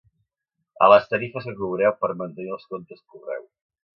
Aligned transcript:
A 0.85 0.87
les 0.93 1.05
tarifes 1.11 1.45
que 1.49 1.53
cobreu 1.59 1.93
per 2.05 2.11
mantenir 2.23 2.55
els 2.57 2.67
comptes 2.75 3.07
correu. 3.15 3.47